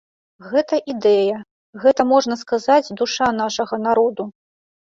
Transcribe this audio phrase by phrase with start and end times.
[0.51, 1.37] Гэта ідэя,
[1.85, 4.23] гэта, можна сказаць, душа нашага народу.